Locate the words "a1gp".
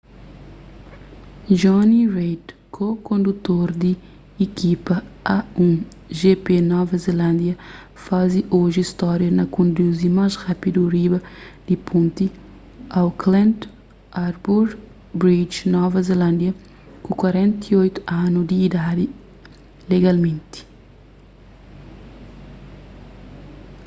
5.37-6.45